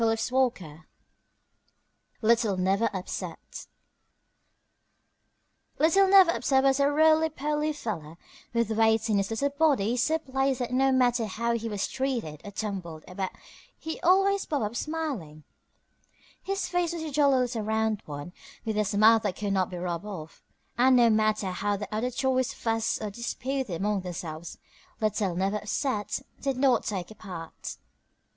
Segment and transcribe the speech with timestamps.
[0.01, 0.79] LITTLE NEVER
[2.21, 3.67] UPSET [Illustration: Little Never upset]
[5.77, 8.17] Little Never upset was a roly poly fellow,
[8.51, 12.41] with weights in his little body so placed that no matter how he was treated
[12.43, 13.29] or tumbled about
[13.77, 15.43] he always bobbed up smiling.
[16.41, 18.33] His face was a jolly little round one,
[18.65, 20.41] with a smile that could not be rubbed off,
[20.79, 24.57] and no matter how the other toys fussed or disputed among themselves,
[24.99, 27.77] Little Never upset did not take a part.